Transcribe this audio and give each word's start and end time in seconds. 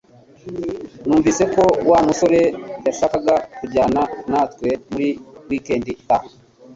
Numvise 1.05 1.43
ko 1.53 1.63
Wa 1.89 1.99
musore 2.07 2.39
yashakaga 2.85 3.35
kujyana 3.57 4.01
natwe 4.31 4.69
muri 4.91 5.07
wikendi 5.49 5.89
itaha 6.01 6.29